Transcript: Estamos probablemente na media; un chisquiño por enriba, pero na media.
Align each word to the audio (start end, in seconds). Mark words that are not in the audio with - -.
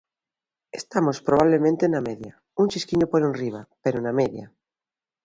Estamos 0.79 1.17
probablemente 1.27 1.83
na 1.87 2.01
media; 2.07 2.33
un 2.61 2.67
chisquiño 2.71 3.05
por 3.11 3.21
enriba, 3.29 3.61
pero 3.83 3.97
na 3.99 4.13
media. 4.19 4.45